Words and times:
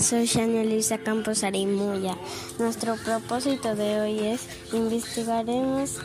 soy 0.00 0.26
Shania 0.26 0.62
Luisa 0.62 0.96
Campos 0.96 1.42
Arimuya. 1.42 2.16
Nuestro 2.60 2.94
propósito 3.04 3.74
de 3.74 4.00
hoy 4.00 4.18
es 4.20 4.46
investigaremos 4.72 5.96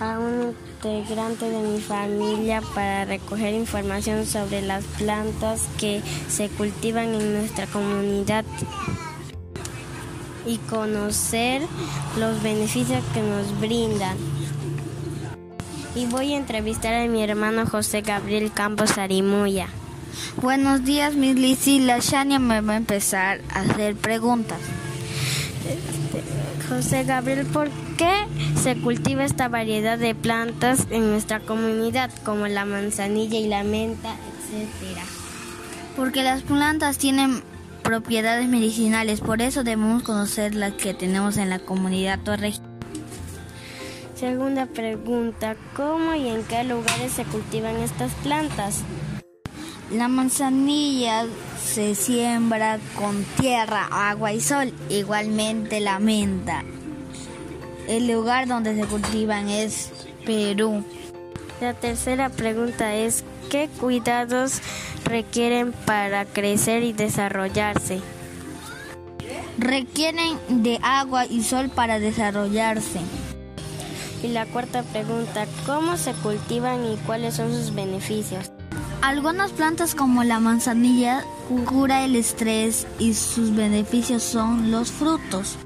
a 0.00 0.18
un 0.18 0.54
integrante 0.68 1.48
de 1.48 1.58
mi 1.58 1.80
familia 1.80 2.60
para 2.74 3.06
recoger 3.06 3.54
información 3.54 4.26
sobre 4.26 4.60
las 4.60 4.84
plantas 4.84 5.62
que 5.80 6.02
se 6.28 6.50
cultivan 6.50 7.14
en 7.14 7.32
nuestra 7.32 7.66
comunidad 7.68 8.44
y 10.44 10.58
conocer 10.58 11.62
los 12.18 12.42
beneficios 12.42 13.02
que 13.14 13.22
nos 13.22 13.58
brindan. 13.60 14.18
Y 15.94 16.04
voy 16.04 16.34
a 16.34 16.36
entrevistar 16.36 16.92
a 16.92 17.06
mi 17.06 17.22
hermano 17.22 17.64
José 17.64 18.02
Gabriel 18.02 18.52
Campos 18.52 18.98
Arimuya. 18.98 19.68
Buenos 20.40 20.84
días, 20.84 21.14
Miss 21.14 21.36
Lizzy. 21.36 21.78
La 21.78 21.98
Shania 21.98 22.38
me 22.38 22.60
va 22.60 22.74
a 22.74 22.76
empezar 22.76 23.40
a 23.54 23.60
hacer 23.60 23.96
preguntas. 23.96 24.58
Este, 25.68 26.22
José 26.68 27.04
Gabriel, 27.04 27.46
¿por 27.46 27.70
qué 27.96 28.12
se 28.60 28.76
cultiva 28.76 29.24
esta 29.24 29.48
variedad 29.48 29.98
de 29.98 30.14
plantas 30.14 30.86
en 30.90 31.10
nuestra 31.10 31.40
comunidad, 31.40 32.10
como 32.24 32.46
la 32.48 32.64
manzanilla 32.64 33.38
y 33.38 33.48
la 33.48 33.62
menta, 33.62 34.14
etcétera? 34.14 35.02
Porque 35.96 36.22
las 36.22 36.42
plantas 36.42 36.98
tienen 36.98 37.42
propiedades 37.82 38.48
medicinales, 38.48 39.20
por 39.20 39.42
eso 39.42 39.64
debemos 39.64 40.02
conocer 40.02 40.54
las 40.54 40.72
que 40.72 40.94
tenemos 40.94 41.36
en 41.36 41.50
la 41.50 41.58
comunidad 41.58 42.20
región. 42.38 42.72
Segunda 44.14 44.66
pregunta, 44.66 45.56
¿cómo 45.76 46.14
y 46.14 46.28
en 46.28 46.44
qué 46.44 46.62
lugares 46.64 47.12
se 47.12 47.24
cultivan 47.24 47.76
estas 47.76 48.12
plantas? 48.22 48.82
La 49.92 50.08
manzanilla 50.08 51.26
se 51.62 51.94
siembra 51.94 52.78
con 52.96 53.24
tierra, 53.38 53.88
agua 53.90 54.32
y 54.32 54.40
sol, 54.40 54.72
igualmente 54.88 55.80
la 55.80 55.98
menta. 55.98 56.64
El 57.86 58.10
lugar 58.10 58.48
donde 58.48 58.74
se 58.74 58.86
cultivan 58.86 59.50
es 59.50 59.90
Perú. 60.24 60.82
La 61.60 61.74
tercera 61.74 62.30
pregunta 62.30 62.94
es, 62.94 63.22
¿qué 63.50 63.68
cuidados 63.80 64.62
requieren 65.04 65.72
para 65.84 66.24
crecer 66.24 66.84
y 66.84 66.94
desarrollarse? 66.94 68.00
Requieren 69.58 70.38
de 70.48 70.78
agua 70.82 71.26
y 71.26 71.42
sol 71.42 71.68
para 71.68 71.98
desarrollarse. 71.98 73.00
Y 74.22 74.28
la 74.28 74.46
cuarta 74.46 74.84
pregunta, 74.84 75.46
¿cómo 75.66 75.98
se 75.98 76.14
cultivan 76.14 76.82
y 76.86 76.96
cuáles 77.04 77.34
son 77.34 77.52
sus 77.52 77.74
beneficios? 77.74 78.50
Algunas 79.02 79.50
plantas 79.50 79.96
como 79.96 80.22
la 80.22 80.38
manzanilla 80.38 81.24
cura 81.66 82.04
el 82.04 82.14
estrés 82.14 82.86
y 83.00 83.14
sus 83.14 83.52
beneficios 83.52 84.22
son 84.22 84.70
los 84.70 84.92
frutos. 84.92 85.56